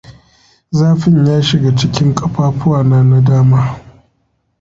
Zafin 0.71 1.25
ya 1.27 1.41
shiga 1.43 1.75
cikin 1.75 2.13
kafafuwana 2.15 3.03
na 3.03 3.21
dama. 3.21 3.77